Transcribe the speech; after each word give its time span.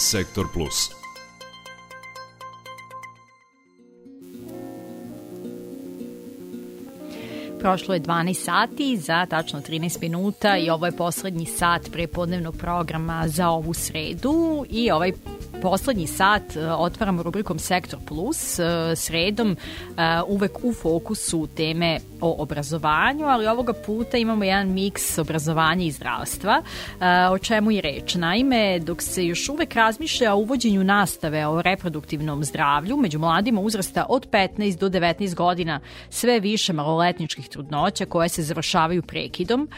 Sektor 0.00 0.46
Plus. 0.54 0.90
Prošlo 7.60 7.94
je 7.94 8.00
12 8.00 8.34
sati 8.34 8.96
za 8.96 9.26
tačno 9.26 9.60
13 9.60 10.00
minuta 10.00 10.56
i 10.56 10.70
ovo 10.70 10.86
je 10.86 10.92
poslednji 10.92 11.46
sat 11.46 11.92
prepodnevnog 11.92 12.56
programa 12.56 13.28
za 13.28 13.48
ovu 13.48 13.74
sredu 13.74 14.66
i 14.70 14.90
ovaj 14.90 15.12
poslednji 15.62 16.06
sat 16.06 16.56
e, 16.56 16.72
otvaramo 16.72 17.22
rubrikom 17.22 17.58
Sektor 17.58 18.00
Plus 18.06 18.58
e, 18.58 18.62
sredom 18.96 19.50
e, 19.50 19.56
uvek 20.28 20.58
u 20.62 20.72
fokusu 20.72 21.46
teme 21.56 21.98
o 22.20 22.42
obrazovanju, 22.42 23.26
ali 23.26 23.46
ovoga 23.46 23.72
puta 23.72 24.18
imamo 24.18 24.44
jedan 24.44 24.72
miks 24.72 25.18
obrazovanja 25.18 25.84
i 25.84 25.90
zdravstva, 25.90 26.62
o 27.32 27.38
čemu 27.38 27.70
i 27.70 27.80
reč. 27.80 28.14
Naime, 28.14 28.78
dok 28.78 29.02
se 29.02 29.26
još 29.26 29.48
uvek 29.48 29.74
razmišlja 29.74 30.34
o 30.34 30.38
uvođenju 30.38 30.84
nastave 30.84 31.46
o 31.46 31.62
reproduktivnom 31.62 32.44
zdravlju 32.44 32.96
među 32.96 33.18
mladima 33.18 33.60
uzrasta 33.60 34.06
od 34.08 34.30
15 34.30 34.78
do 34.78 34.88
19 34.88 35.34
godina 35.34 35.80
sve 36.10 36.40
više 36.40 36.72
maloletničkih 36.72 37.48
trudnoća 37.48 38.06
koje 38.06 38.28
se 38.28 38.42
završavaju 38.42 39.02
prekidom, 39.02 39.68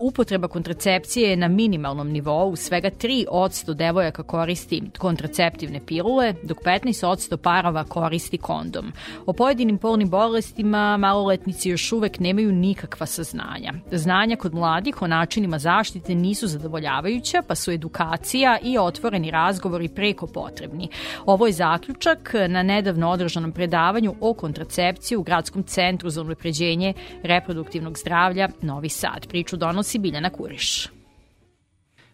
upotreba 0.00 0.48
kontracepcije 0.48 1.30
je 1.30 1.36
na 1.36 1.48
minimalnom 1.48 2.08
nivou, 2.08 2.56
svega 2.56 2.90
3% 2.90 3.74
devojaka 3.74 4.22
koristi 4.22 4.82
kontraceptivne 5.10 5.80
pilule, 5.86 6.34
dok 6.42 6.62
15% 6.64 7.36
parova 7.36 7.84
koristi 7.84 8.38
kondom. 8.38 8.92
O 9.26 9.32
pojedinim 9.32 9.78
polnim 9.78 10.10
bolestima 10.10 10.96
maloletnici 10.96 11.70
još 11.70 11.92
uvek 11.92 12.18
nemaju 12.20 12.52
nikakva 12.52 13.06
saznanja. 13.06 13.72
Znanja 13.92 14.36
kod 14.36 14.54
mladih 14.54 15.02
o 15.02 15.06
načinima 15.06 15.58
zaštite 15.58 16.14
nisu 16.14 16.46
zadovoljavajuća, 16.46 17.42
pa 17.48 17.54
su 17.54 17.72
edukacija 17.72 18.58
i 18.62 18.78
otvoreni 18.78 19.30
razgovori 19.30 19.88
preko 19.88 20.26
potrebni. 20.26 20.88
Ovo 21.26 21.46
je 21.46 21.52
zaključak 21.52 22.34
na 22.48 22.62
nedavno 22.62 23.10
održanom 23.10 23.52
predavanju 23.52 24.14
o 24.20 24.34
kontracepciji 24.34 25.18
u 25.18 25.22
Gradskom 25.22 25.62
centru 25.62 26.10
za 26.10 26.20
unapređenje 26.20 26.94
reproduktivnog 27.22 27.98
zdravlja 27.98 28.48
Novi 28.62 28.88
Sad. 28.88 29.26
Priču 29.28 29.56
donosi 29.56 29.98
Biljana 29.98 30.30
Kuriš. 30.30 30.99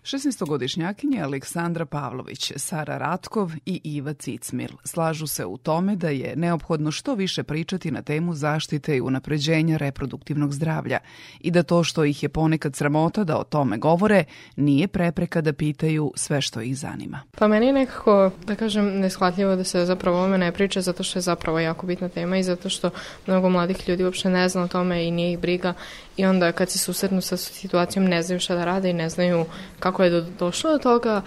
16-godišnjakinje 0.07 1.23
Aleksandra 1.23 1.87
Pavlović, 1.87 2.53
Sara 2.57 2.99
Ratkov 2.99 3.53
i 3.67 3.81
Iva 3.85 4.13
Cicmil 4.13 4.69
slažu 4.85 5.27
se 5.27 5.47
u 5.47 5.57
tome 5.57 5.97
da 5.97 6.09
je 6.09 6.37
neophodno 6.37 6.91
što 6.91 7.15
više 7.15 7.43
pričati 7.43 7.91
na 7.91 8.03
temu 8.03 8.35
zaštite 8.35 8.97
i 8.97 9.01
unapređenja 9.01 9.77
reproduktivnog 9.77 10.53
zdravlja 10.53 10.99
i 11.41 11.51
da 11.51 11.63
to 11.63 11.85
što 11.85 12.05
ih 12.05 12.23
je 12.23 12.29
ponekad 12.29 12.77
sramota 12.77 13.25
da 13.25 13.39
o 13.39 13.45
tome 13.45 13.79
govore 13.79 14.25
nije 14.57 14.89
prepreka 14.89 15.41
da 15.41 15.53
pitaju 15.53 16.13
sve 16.15 16.41
što 16.41 16.61
ih 16.61 16.79
zanima. 16.79 17.21
Pa 17.39 17.49
meni 17.49 17.67
je 17.67 17.73
nekako, 17.73 18.31
da 18.47 18.55
kažem, 18.55 19.01
neshvatljivo 19.01 19.57
da 19.57 19.65
se 19.65 19.85
zapravo 19.85 20.25
ome 20.25 20.39
ne 20.39 20.53
priča 20.53 20.81
zato 20.81 21.03
što 21.03 21.19
je 21.19 21.23
zapravo 21.23 21.61
jako 21.61 21.87
bitna 21.87 22.09
tema 22.09 22.39
i 22.39 22.43
zato 22.43 22.69
što 22.69 22.91
mnogo 23.27 23.49
mladih 23.49 23.89
ljudi 23.89 24.05
uopšte 24.05 24.31
ne 24.31 24.49
zna 24.49 24.63
o 24.63 24.69
tome 24.69 25.07
i 25.07 25.11
nije 25.11 25.33
ih 25.33 25.39
briga 25.39 25.75
i 26.17 26.27
onda 26.27 26.53
kad 26.53 26.71
se 26.71 26.79
susretnu 26.79 27.21
sa 27.21 27.37
situacijom 27.37 28.05
ne 28.05 28.23
znaju 28.23 28.41
šta 28.41 28.55
da 28.55 28.65
rade 28.65 28.91
i 28.91 28.93
ne 28.93 29.09
znaju 29.09 29.45
kako 29.79 29.96
je 30.05 30.11
do, 30.11 30.25
došlo 30.39 30.73
do 30.73 30.79
toga. 30.79 31.23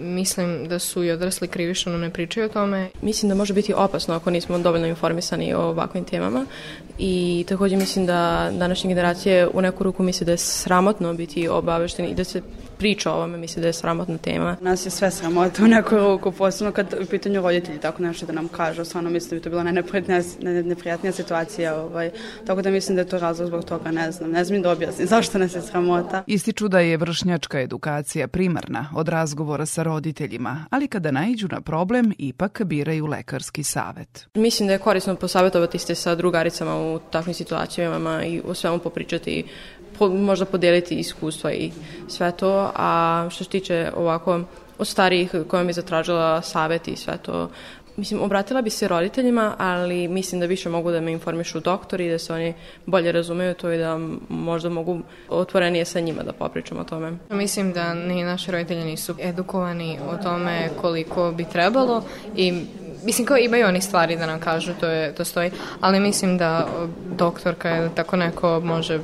Mislim 0.00 0.68
da 0.68 0.78
su 0.78 1.04
i 1.04 1.10
odrasli 1.10 1.48
krivi 1.48 1.74
što 1.74 1.90
nam 1.90 2.00
ne 2.00 2.10
pričaju 2.10 2.46
o 2.46 2.48
tome. 2.48 2.90
Mislim 3.02 3.28
da 3.28 3.34
može 3.34 3.54
biti 3.54 3.74
opasno 3.74 4.14
ako 4.14 4.30
nismo 4.30 4.58
dovoljno 4.58 4.86
informisani 4.86 5.54
o 5.54 5.60
ovakvim 5.60 6.04
temama 6.04 6.46
i 6.98 7.44
takođe 7.48 7.76
mislim 7.76 8.06
da 8.06 8.50
današnje 8.52 8.88
generacije 8.88 9.48
u 9.48 9.60
neku 9.60 9.84
ruku 9.84 10.02
misle 10.02 10.24
da 10.24 10.30
je 10.30 10.38
sramotno 10.38 11.14
biti 11.14 11.48
obavešteni 11.48 12.08
i 12.08 12.14
da 12.14 12.24
se 12.24 12.42
priča 12.78 13.12
o 13.12 13.14
ovome, 13.14 13.38
mislim 13.38 13.62
da 13.62 13.66
je 13.66 13.72
sramotna 13.72 14.18
tema. 14.18 14.56
Nas 14.60 14.86
je 14.86 14.90
sve 14.90 15.10
sramota 15.10 15.64
u 15.64 15.66
neku 15.66 15.96
ruku, 15.96 16.32
posebno 16.32 16.72
kad 16.72 16.94
u 17.02 17.06
pitanju 17.06 17.42
roditelji 17.42 17.78
tako 17.78 18.02
nešto 18.02 18.26
da 18.26 18.32
nam 18.32 18.48
kažu, 18.48 18.84
stvarno 18.84 19.10
mislim 19.10 19.30
da 19.30 19.36
bi 19.36 19.42
to 19.42 19.50
bila 19.50 19.62
neprijatnija, 19.62 20.22
neprijatnija 20.62 21.12
situacija, 21.12 21.80
ovaj, 21.80 22.10
tako 22.46 22.62
da 22.62 22.70
mislim 22.70 22.96
da 22.96 23.02
je 23.02 23.08
to 23.08 23.18
razlog 23.18 23.48
zbog 23.48 23.64
toga, 23.64 23.90
ne 23.90 24.12
znam, 24.12 24.30
ne 24.30 24.44
znam 24.44 24.62
da 24.62 24.70
objasnim 24.70 25.08
zašto 25.08 25.38
nas 25.38 25.54
je 25.54 25.62
sramota. 25.62 26.24
Ističu 26.26 26.68
da 26.68 26.80
je 26.80 26.96
vršnjačka 26.96 27.60
edukacija 27.60 28.05
primarna 28.32 28.90
od 28.94 29.08
razgovora 29.08 29.66
sa 29.66 29.82
roditeljima, 29.82 30.66
ali 30.70 30.88
kada 30.88 31.10
naiđu 31.10 31.48
na 31.50 31.60
problem, 31.60 32.12
ipak 32.18 32.62
biraju 32.64 33.06
lekarski 33.06 33.62
savet. 33.62 34.28
Mislim 34.34 34.66
da 34.66 34.72
je 34.72 34.78
korisno 34.78 35.14
posavjetovati 35.14 35.78
se 35.78 35.94
sa 35.94 36.14
drugaricama 36.14 36.76
u 36.76 37.00
takvim 37.10 37.34
situacijama 37.34 38.24
i 38.24 38.42
o 38.44 38.54
svemu 38.54 38.78
popričati 38.78 39.44
po, 39.98 40.08
možda 40.08 40.44
podeliti 40.44 40.94
iskustva 40.94 41.52
i 41.52 41.70
sve 42.08 42.32
to, 42.32 42.70
a 42.74 43.28
što 43.30 43.44
se 43.44 43.50
tiče 43.50 43.92
ovako 43.96 44.40
od 44.78 44.88
starijih 44.88 45.34
kojom 45.48 45.66
bi 45.66 45.72
zatražila 45.72 46.42
savet 46.42 46.88
i 46.88 46.96
sve 46.96 47.18
to, 47.22 47.50
Mislim, 47.96 48.22
obratila 48.22 48.62
bi 48.62 48.70
se 48.70 48.88
roditeljima, 48.88 49.54
ali 49.58 50.08
mislim 50.08 50.40
da 50.40 50.46
više 50.46 50.68
mogu 50.68 50.90
da 50.90 51.00
me 51.00 51.12
informišu 51.12 51.60
doktori 51.60 52.06
i 52.06 52.10
da 52.10 52.18
se 52.18 52.32
oni 52.32 52.54
bolje 52.86 53.12
razumeju 53.12 53.54
to 53.54 53.72
i 53.72 53.78
da 53.78 53.98
možda 54.28 54.68
mogu 54.68 55.00
otvorenije 55.28 55.84
sa 55.84 56.00
njima 56.00 56.22
da 56.22 56.32
popričam 56.32 56.78
o 56.78 56.84
tome. 56.84 57.12
Mislim 57.30 57.72
da 57.72 57.94
ni 57.94 58.24
naši 58.24 58.50
roditelji 58.50 58.84
nisu 58.84 59.14
edukovani 59.20 59.98
o 60.08 60.16
tome 60.16 60.70
koliko 60.80 61.32
bi 61.32 61.44
trebalo 61.44 62.02
i 62.36 62.62
Mislim, 63.04 63.26
kao 63.26 63.36
imaju 63.36 63.66
oni 63.66 63.80
stvari 63.80 64.16
da 64.16 64.26
nam 64.26 64.40
kažu, 64.40 64.72
to, 64.80 64.86
je, 64.86 65.14
to 65.14 65.24
stoji, 65.24 65.50
ali 65.80 66.00
mislim 66.00 66.38
da 66.38 66.68
doktorka 67.16 67.68
je 67.68 67.90
tako 67.94 68.16
neko 68.16 68.60
može 68.60 69.00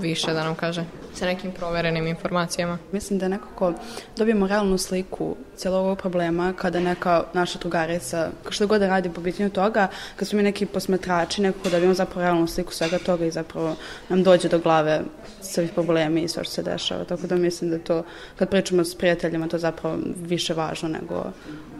više 0.00 0.32
da 0.32 0.44
nam 0.44 0.54
kaže 0.54 0.84
sa 1.16 1.26
nekim 1.26 1.52
proverenim 1.52 2.06
informacijama. 2.06 2.78
Mislim 2.92 3.18
da 3.18 3.28
nekako 3.28 3.72
dobijemo 4.16 4.46
realnu 4.46 4.78
sliku 4.78 5.36
cijelog 5.56 5.84
ovog 5.84 5.98
problema 5.98 6.52
kada 6.56 6.80
neka 6.80 7.24
naša 7.32 7.58
drugarica, 7.58 8.30
što 8.48 8.66
god 8.66 8.80
da 8.80 8.88
radi 8.88 9.10
po 9.10 9.22
pitanju 9.22 9.50
toga, 9.50 9.88
kad 10.16 10.28
su 10.28 10.36
mi 10.36 10.42
neki 10.42 10.66
posmetrači, 10.66 11.42
nekako 11.42 11.68
dobijemo 11.68 11.94
zapravo 11.94 12.22
realnu 12.22 12.46
sliku 12.46 12.72
svega 12.72 12.98
toga 12.98 13.24
i 13.24 13.30
zapravo 13.30 13.76
nam 14.08 14.22
dođe 14.22 14.48
do 14.48 14.58
glave 14.58 15.00
svih 15.40 15.70
problemi 15.72 16.22
i 16.22 16.28
sve 16.28 16.44
što 16.44 16.52
se 16.52 16.62
dešava. 16.62 17.04
Tako 17.04 17.26
da 17.26 17.36
mislim 17.36 17.70
da 17.70 17.78
to, 17.78 18.04
kad 18.36 18.50
pričamo 18.50 18.84
s 18.84 18.94
prijateljima, 18.94 19.48
to 19.48 19.58
zapravo 19.58 19.98
više 20.16 20.54
važno 20.54 20.88
nego 20.88 21.24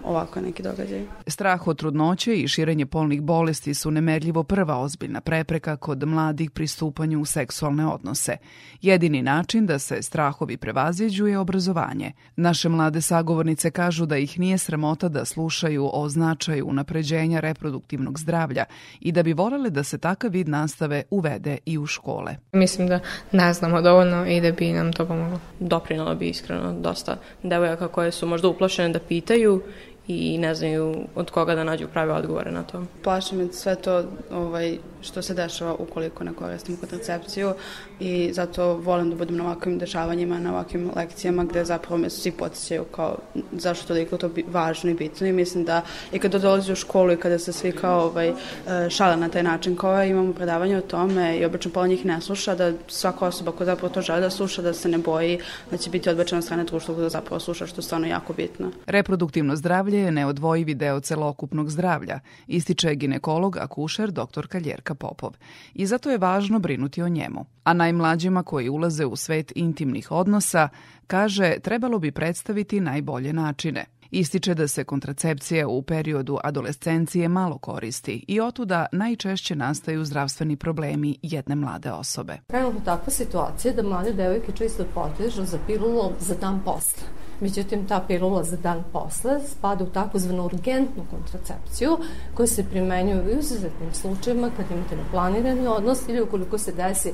ovako 0.04 0.40
neki 0.40 0.62
događaj. 0.62 1.04
Strah 1.26 1.66
od 1.68 1.78
trudnoće 1.78 2.34
i 2.34 2.48
širenje 2.48 2.86
polnih 2.86 3.22
bolesti 3.22 3.74
su 3.74 3.90
nemerljivo 3.90 4.42
prva 4.42 4.78
ozbiljna 4.78 5.20
prepreka 5.20 5.76
kod 5.76 6.08
mladih 6.08 6.50
pristupanju 6.50 7.20
u 7.20 7.24
seksualne 7.24 7.86
odnose. 7.86 8.36
Jedini 8.82 9.22
način 9.22 9.66
da 9.66 9.78
se 9.78 10.02
strahovi 10.02 10.56
prevaziđu 10.56 11.26
je 11.26 11.38
obrazovanje. 11.38 12.12
Naše 12.36 12.68
mlade 12.68 13.00
sagovornice 13.00 13.70
kažu 13.70 14.06
da 14.06 14.16
ih 14.16 14.38
nije 14.40 14.58
sramota 14.58 15.08
da 15.08 15.24
slušaju 15.24 15.90
o 15.92 16.08
značaju 16.08 16.66
unapređenja 16.68 17.40
reproduktivnog 17.40 18.18
zdravlja 18.18 18.64
i 19.00 19.12
da 19.12 19.22
bi 19.22 19.32
volele 19.32 19.70
da 19.70 19.82
se 19.82 19.98
takav 19.98 20.30
vid 20.30 20.48
nastave 20.48 21.02
uvede 21.10 21.58
i 21.66 21.78
u 21.78 21.86
škole. 21.86 22.36
Mislim 22.52 22.88
da 22.88 23.00
ne 23.32 23.52
znamo 23.52 23.82
dovoljno 23.82 24.26
i 24.26 24.40
da 24.40 24.52
bi 24.52 24.72
nam 24.72 24.92
to 24.92 25.06
pomoglo. 25.06 25.40
Doprinalo 25.60 26.14
bi 26.14 26.28
iskreno 26.28 26.72
dosta 26.72 27.16
devojaka 27.42 27.88
koje 27.88 28.12
su 28.12 28.26
možda 28.26 28.48
uplašene 28.48 28.88
da 28.88 28.98
pitaju 28.98 29.62
i 30.08 30.38
ne 30.38 30.54
znaju 30.54 30.94
od 31.14 31.30
koga 31.30 31.54
da 31.54 31.64
nađu 31.64 31.88
prave 31.88 32.12
odgovore 32.12 32.50
na 32.50 32.62
to. 32.62 32.82
Plaši 33.04 33.34
me 33.34 33.52
sve 33.52 33.76
to 33.76 34.04
ovaj, 34.30 34.78
što 35.06 35.22
se 35.22 35.34
dešava 35.34 35.74
ukoliko 35.74 36.24
ne 36.24 36.32
koristim 36.34 36.76
kontracepciju 36.76 37.52
i 38.00 38.30
zato 38.32 38.74
volim 38.74 39.10
da 39.10 39.16
budem 39.16 39.36
na 39.36 39.44
ovakvim 39.44 39.78
dešavanjima, 39.78 40.38
na 40.38 40.52
ovakvim 40.52 40.90
lekcijama 40.96 41.44
gde 41.44 41.64
zapravo 41.64 41.96
me 41.96 42.10
svi 42.10 42.30
podsjećaju 42.30 42.84
kao 42.84 43.18
zašto 43.52 43.86
toliko 43.86 44.16
to 44.16 44.30
važno 44.46 44.90
i 44.90 44.94
bitno 44.94 45.26
i 45.26 45.32
mislim 45.32 45.64
da 45.64 45.82
i 46.12 46.18
kada 46.18 46.38
dolazi 46.38 46.72
u 46.72 46.76
školu 46.76 47.12
i 47.12 47.16
kada 47.16 47.38
se 47.38 47.52
svi 47.52 47.72
kao 47.72 48.04
ovaj, 48.04 48.28
e, 48.28 48.34
šale 48.90 49.16
na 49.16 49.28
taj 49.28 49.42
način 49.42 49.76
kao 49.76 50.04
imamo 50.04 50.32
predavanje 50.32 50.78
o 50.78 50.80
tome 50.80 51.38
i 51.38 51.44
obično 51.44 51.70
pola 51.70 51.86
njih 51.86 52.04
ne 52.04 52.20
sluša 52.20 52.54
da 52.54 52.72
svaka 52.88 53.26
osoba 53.26 53.52
koja 53.52 53.66
zapravo 53.66 53.94
to 53.94 54.02
žele 54.02 54.20
da 54.20 54.30
sluša 54.30 54.62
da 54.62 54.72
se 54.74 54.88
ne 54.88 54.98
boji 54.98 55.38
da 55.70 55.76
će 55.76 55.90
biti 55.90 56.10
odbačena 56.10 56.42
strane 56.42 56.64
društva 56.64 56.94
da 56.94 57.08
zapravo 57.08 57.40
sluša 57.40 57.66
što 57.66 57.78
je 57.78 57.82
stvarno 57.82 58.06
jako 58.06 58.32
bitno. 58.32 58.70
Reproduktivno 58.86 59.56
zdravlje 59.56 59.98
je 59.98 60.12
neodvojivi 60.12 60.74
deo 60.74 61.00
celokupnog 61.00 61.70
zdravlja, 61.70 62.20
ističe 62.46 62.94
ginekolog 62.94 63.56
akušer 63.56 64.10
dr. 64.10 64.46
Kaljerka 64.48 64.94
Popov. 64.96 65.36
I 65.74 65.86
zato 65.86 66.10
je 66.10 66.18
važno 66.18 66.58
brinuti 66.58 67.02
o 67.02 67.08
njemu. 67.08 67.46
A 67.64 67.72
najmlađima 67.72 68.42
koji 68.42 68.68
ulaze 68.68 69.06
u 69.06 69.16
svet 69.16 69.52
intimnih 69.54 70.10
odnosa, 70.10 70.68
kaže, 71.06 71.58
trebalo 71.62 71.98
bi 71.98 72.12
predstaviti 72.12 72.80
najbolje 72.80 73.32
načine. 73.32 73.84
Ističe 74.16 74.54
da 74.54 74.68
se 74.68 74.84
kontracepcija 74.84 75.68
u 75.68 75.82
periodu 75.82 76.38
adolescencije 76.44 77.28
malo 77.28 77.58
koristi 77.58 78.24
i 78.28 78.40
otuda 78.40 78.86
najčešće 78.92 79.56
nastaju 79.56 80.04
zdravstveni 80.04 80.56
problemi 80.56 81.18
jedne 81.22 81.54
mlade 81.54 81.92
osobe. 81.92 82.38
Trenutno 82.46 82.80
takva 82.84 83.10
situacija 83.12 83.74
da 83.74 83.82
mlade 83.82 84.12
devojke 84.12 84.52
često 84.52 84.84
potežu 84.94 85.44
za 85.44 85.58
pilulu 85.66 86.12
za 86.20 86.34
dan 86.34 86.60
posla 86.64 87.08
Međutim, 87.40 87.88
ta 87.88 88.04
pilula 88.08 88.44
za 88.44 88.56
dan 88.56 88.84
posle 88.92 89.40
spada 89.48 89.84
u 89.84 89.90
takozvanu 89.90 90.44
urgentnu 90.44 91.04
kontracepciju 91.10 91.98
koja 92.34 92.46
se 92.46 92.64
primenjuje 92.70 93.22
u 93.24 93.38
izuzetnim 93.38 93.92
slučajima 93.92 94.50
kad 94.56 94.70
imate 94.70 94.96
neplanirani 94.96 95.66
odnos 95.66 96.08
ili 96.08 96.22
ukoliko 96.22 96.58
se 96.58 96.72
desi 96.72 97.12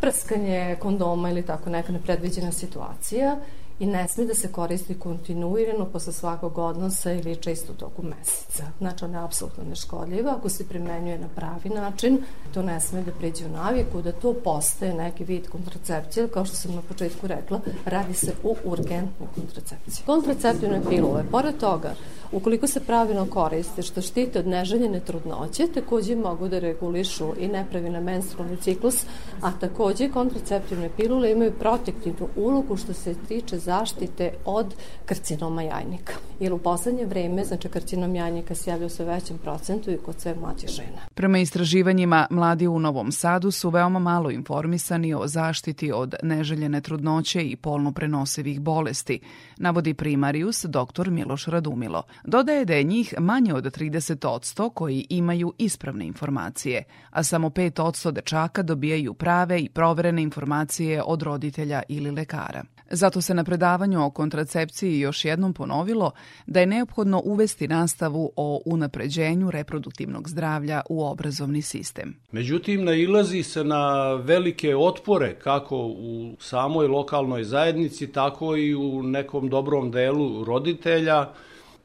prskanje 0.00 0.76
kondoma 0.78 1.30
ili 1.30 1.42
tako 1.42 1.70
neka 1.70 1.92
nepredviđena 1.92 2.52
situacija 2.52 3.36
i 3.80 3.86
ne 3.86 4.08
sme 4.08 4.24
da 4.24 4.34
se 4.34 4.52
koristi 4.52 4.94
kontinuirano 4.98 5.84
posle 5.84 6.12
svakog 6.12 6.58
odnosa 6.58 7.12
ili 7.12 7.36
često 7.36 7.72
toku 7.72 8.02
meseca. 8.02 8.64
Znači, 8.78 9.04
ona 9.04 9.18
je 9.18 9.24
apsolutno 9.24 9.64
neškodljiva. 9.64 10.34
Ako 10.38 10.48
se 10.48 10.68
primenjuje 10.68 11.18
na 11.18 11.28
pravi 11.28 11.68
način, 11.68 12.18
to 12.54 12.62
ne 12.62 12.80
sme 12.80 13.02
da 13.02 13.12
pređe 13.12 13.46
u 13.46 13.48
naviku, 13.48 14.02
da 14.02 14.12
to 14.12 14.34
postaje 14.44 14.94
neki 14.94 15.24
vid 15.24 15.48
kontracepcije, 15.48 16.28
kao 16.28 16.44
što 16.44 16.56
sam 16.56 16.74
na 16.74 16.82
početku 16.82 17.26
rekla, 17.26 17.60
radi 17.84 18.14
se 18.14 18.32
o 18.44 18.54
urgentnoj 18.64 19.28
kontracepciji. 19.34 20.04
Kontraceptivne 20.06 20.80
pilule, 20.88 21.24
pored 21.30 21.56
toga, 21.58 21.94
ukoliko 22.32 22.66
se 22.66 22.80
pravilno 22.80 23.26
koriste, 23.26 23.82
što 23.82 24.02
štite 24.02 24.38
od 24.38 24.46
neželjene 24.46 25.00
trudnoće, 25.00 25.66
takođe 25.74 26.16
mogu 26.16 26.48
da 26.48 26.58
regulišu 26.58 27.32
i 27.38 27.48
nepravilna 27.48 28.00
menstrualni 28.00 28.56
ciklus, 28.56 29.04
a 29.42 29.52
takođe 29.60 30.08
kontraceptivne 30.08 30.90
pilule 30.96 31.32
imaju 31.32 31.52
protektivnu 31.52 32.28
ulogu 32.36 32.76
što 32.76 32.92
se 32.92 33.14
tiče 33.28 33.58
zaštite 33.58 34.32
od 34.44 34.74
karcinoma 35.06 35.62
jajnika. 35.62 36.12
Jer 36.40 36.52
u 36.52 36.58
poslednje 36.58 37.06
vreme, 37.06 37.44
znači 37.44 37.68
karcinom 37.68 38.14
jajnika 38.14 38.54
se 38.54 38.70
javlja 38.70 38.86
u 38.86 38.88
sve 38.88 39.04
većem 39.04 39.38
procentu 39.38 39.90
i 39.90 39.98
kod 39.98 40.20
sve 40.20 40.34
mlađe 40.34 40.66
žena. 40.66 41.00
Prema 41.14 41.38
istraživanjima, 41.38 42.26
mladi 42.30 42.66
u 42.66 42.78
Novom 42.78 43.12
Sadu 43.12 43.50
su 43.50 43.70
veoma 43.70 43.98
malo 43.98 44.30
informisani 44.30 45.14
o 45.14 45.26
zaštiti 45.26 45.92
od 45.92 46.14
neželjene 46.22 46.80
trudnoće 46.80 47.42
i 47.42 47.56
polno 47.56 47.92
prenosivih 47.92 48.60
bolesti, 48.60 49.20
navodi 49.56 49.94
primarius 49.94 50.64
dr. 50.64 51.10
Miloš 51.10 51.46
Radumilo. 51.46 52.02
Dodaje 52.24 52.64
da 52.64 52.74
je 52.74 52.84
njih 52.84 53.14
manje 53.18 53.54
od 53.54 53.64
30% 53.64 54.74
koji 54.74 55.06
imaju 55.08 55.52
ispravne 55.58 56.06
informacije, 56.06 56.84
a 57.10 57.22
samo 57.22 57.48
5% 57.48 58.10
dečaka 58.10 58.62
dobijaju 58.62 59.14
prave 59.14 59.60
i 59.60 59.68
proverene 59.68 60.22
informacije 60.22 61.02
od 61.06 61.22
roditelja 61.22 61.82
ili 61.88 62.10
lekara. 62.10 62.64
Zato 62.90 63.20
se 63.20 63.34
na 63.34 63.44
predavanju 63.44 64.04
o 64.04 64.10
kontracepciji 64.10 65.00
još 65.00 65.24
jednom 65.24 65.54
ponovilo 65.54 66.10
da 66.46 66.60
je 66.60 66.66
neophodno 66.66 67.22
uvesti 67.24 67.68
nastavu 67.68 68.32
o 68.36 68.62
unapređenju 68.66 69.50
reproduktivnog 69.50 70.28
zdravlja 70.28 70.80
u 70.88 71.04
obrazovni 71.04 71.62
sistem. 71.62 72.16
Međutim, 72.32 72.84
nailazi 72.84 73.42
se 73.42 73.64
na 73.64 74.14
velike 74.14 74.76
otpore 74.76 75.34
kako 75.34 75.76
u 75.76 76.36
samoj 76.40 76.86
lokalnoj 76.86 77.44
zajednici, 77.44 78.12
tako 78.12 78.56
i 78.56 78.74
u 78.74 79.02
nekom 79.02 79.48
dobrom 79.48 79.90
delu 79.90 80.44
roditelja. 80.44 81.26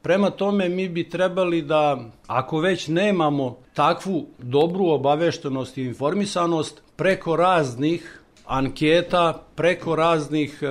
Prema 0.06 0.30
tome 0.30 0.68
mi 0.68 0.88
bi 0.88 1.08
trebali 1.08 1.62
da, 1.62 1.98
ako 2.26 2.58
već 2.58 2.88
nemamo 2.88 3.56
takvu 3.74 4.26
dobru 4.38 4.86
obaveštenost 4.86 5.78
i 5.78 5.82
informisanost, 5.82 6.82
preko 6.96 7.36
raznih 7.36 8.20
anketa 8.44 9.42
preko 9.54 9.96
raznih 9.96 10.62
e, 10.62 10.66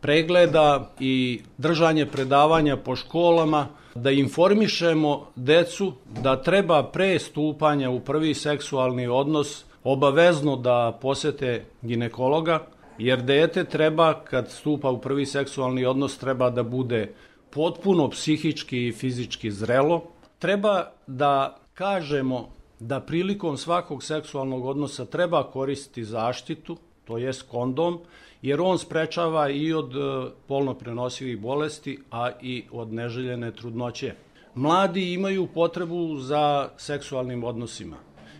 pregleda 0.00 0.90
i 1.00 1.40
držanje 1.58 2.06
predavanja 2.06 2.76
po 2.76 2.96
školama 2.96 3.66
da 3.94 4.10
informišemo 4.10 5.26
decu 5.36 5.92
da 6.22 6.42
treba 6.42 6.82
pre 6.82 7.18
stupanja 7.18 7.90
u 7.90 8.00
prvi 8.00 8.34
seksualni 8.34 9.06
odnos 9.06 9.64
obavezno 9.84 10.56
da 10.56 10.98
posete 11.02 11.64
ginekologa, 11.82 12.60
jer 12.98 13.22
dete 13.22 13.64
treba, 13.64 14.14
kad 14.14 14.50
stupa 14.50 14.90
u 14.90 15.00
prvi 15.00 15.26
seksualni 15.26 15.84
odnos, 15.84 16.18
treba 16.18 16.50
da 16.50 16.62
bude 16.62 17.12
potpuno 17.50 18.08
psihički 18.10 18.86
i 18.88 18.92
fizički 18.92 19.50
zrelo. 19.50 20.02
Treba 20.38 20.92
da 21.06 21.58
kažemo 21.74 22.48
da 22.80 23.00
prilikom 23.00 23.56
svakog 23.56 24.02
seksualnog 24.02 24.66
odnosa 24.66 25.04
treba 25.04 25.50
koristiti 25.50 26.04
zaštitu, 26.04 26.76
to 27.04 27.18
jest 27.18 27.42
kondom, 27.50 27.98
jer 28.42 28.60
on 28.60 28.78
sprečava 28.78 29.50
i 29.50 29.72
od 29.72 29.96
e, 29.96 30.30
polno 30.48 30.74
prenosivih 30.74 31.40
bolesti, 31.40 31.98
a 32.10 32.30
i 32.42 32.64
od 32.72 32.92
neželjene 32.92 33.52
trudnoće. 33.52 34.14
Mladi 34.54 35.12
imaju 35.12 35.46
potrebu 35.46 36.16
za 36.18 36.68
seksualnim 36.76 37.44
odnosima 37.44 37.96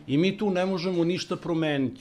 i 0.06 0.16
mi 0.16 0.38
tu 0.38 0.50
ne 0.50 0.66
možemo 0.66 1.04
ništa 1.04 1.36
promeniti. 1.36 2.00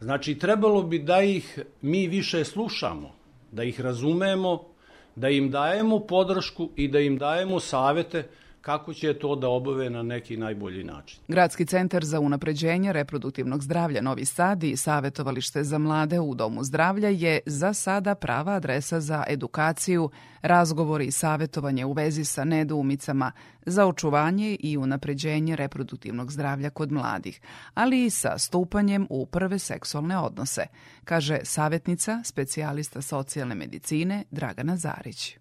Znači, 0.00 0.34
trebalo 0.34 0.82
bi 0.82 0.98
da 0.98 1.22
ih 1.22 1.58
mi 1.82 2.06
više 2.06 2.44
slušamo, 2.44 3.10
da 3.52 3.64
ih 3.64 3.80
razumemo, 3.80 4.69
da 5.14 5.28
im 5.28 5.50
dajemo 5.50 5.98
podršku 5.98 6.70
i 6.76 6.88
da 6.88 7.00
im 7.00 7.18
dajemo 7.18 7.60
savete 7.60 8.24
kako 8.60 8.94
će 8.94 9.18
to 9.18 9.36
da 9.36 9.48
obave 9.48 9.90
na 9.90 10.02
neki 10.02 10.36
najbolji 10.36 10.84
način. 10.84 11.20
Gradski 11.28 11.66
centar 11.66 12.04
za 12.04 12.20
unapređenje 12.20 12.92
reproduktivnog 12.92 13.62
zdravlja 13.62 14.02
Novi 14.02 14.24
Sad 14.24 14.62
i 14.62 14.76
Savetovalište 14.76 15.64
za 15.64 15.78
mlade 15.78 16.20
u 16.20 16.34
Domu 16.34 16.64
zdravlja 16.64 17.08
je 17.08 17.40
za 17.46 17.74
sada 17.74 18.14
prava 18.14 18.52
adresa 18.52 19.00
za 19.00 19.24
edukaciju, 19.28 20.10
razgovori 20.42 21.06
i 21.06 21.10
savetovanje 21.10 21.84
u 21.84 21.92
vezi 21.92 22.24
sa 22.24 22.44
nedoumicama 22.44 23.32
za 23.66 23.86
očuvanje 23.86 24.56
i 24.60 24.76
unapređenje 24.76 25.56
reproduktivnog 25.56 26.32
zdravlja 26.32 26.70
kod 26.70 26.92
mladih, 26.92 27.40
ali 27.74 28.04
i 28.04 28.10
sa 28.10 28.38
stupanjem 28.38 29.06
u 29.10 29.26
prve 29.26 29.58
seksualne 29.58 30.18
odnose, 30.18 30.66
kaže 31.04 31.38
savjetnica 31.44 32.22
specijalista 32.24 33.02
socijalne 33.02 33.54
medicine 33.54 34.24
Dragana 34.30 34.76
Zarić. 34.76 35.36